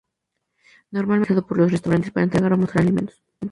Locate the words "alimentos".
2.81-3.21